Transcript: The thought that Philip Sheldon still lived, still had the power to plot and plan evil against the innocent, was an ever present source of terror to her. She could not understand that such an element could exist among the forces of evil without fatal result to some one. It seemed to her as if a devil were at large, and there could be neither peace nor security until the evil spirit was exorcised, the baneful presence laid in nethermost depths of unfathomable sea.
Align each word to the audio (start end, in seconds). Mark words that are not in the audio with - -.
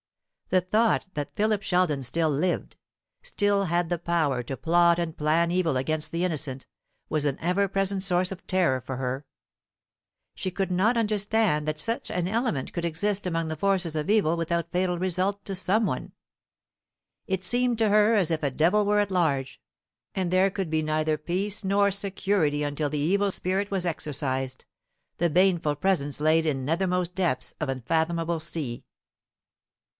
The 0.49 0.61
thought 0.61 1.07
that 1.13 1.33
Philip 1.35 1.61
Sheldon 1.61 2.03
still 2.03 2.29
lived, 2.29 2.75
still 3.21 3.65
had 3.65 3.87
the 3.87 3.99
power 3.99 4.43
to 4.43 4.57
plot 4.57 4.97
and 4.99 5.15
plan 5.15 5.49
evil 5.51 5.77
against 5.77 6.11
the 6.11 6.25
innocent, 6.25 6.65
was 7.07 7.23
an 7.23 7.37
ever 7.39 7.69
present 7.69 8.03
source 8.03 8.31
of 8.33 8.45
terror 8.47 8.81
to 8.87 8.95
her. 8.97 9.25
She 10.35 10.51
could 10.51 10.71
not 10.71 10.97
understand 10.97 11.67
that 11.67 11.79
such 11.79 12.09
an 12.11 12.27
element 12.27 12.73
could 12.73 12.83
exist 12.83 13.25
among 13.25 13.47
the 13.47 13.55
forces 13.55 13.95
of 13.95 14.09
evil 14.09 14.35
without 14.35 14.71
fatal 14.71 14.97
result 14.97 15.45
to 15.45 15.55
some 15.55 15.85
one. 15.85 16.11
It 17.27 17.43
seemed 17.43 17.77
to 17.77 17.87
her 17.89 18.15
as 18.15 18.31
if 18.31 18.43
a 18.43 18.51
devil 18.51 18.83
were 18.83 18.99
at 18.99 19.11
large, 19.11 19.61
and 20.15 20.31
there 20.31 20.49
could 20.49 20.69
be 20.71 20.81
neither 20.81 21.17
peace 21.17 21.63
nor 21.63 21.91
security 21.91 22.63
until 22.63 22.89
the 22.89 22.99
evil 22.99 23.31
spirit 23.31 23.71
was 23.71 23.85
exorcised, 23.85 24.65
the 25.17 25.29
baneful 25.29 25.75
presence 25.75 26.19
laid 26.19 26.45
in 26.45 26.65
nethermost 26.65 27.13
depths 27.13 27.53
of 27.61 27.69
unfathomable 27.69 28.39
sea. 28.39 28.83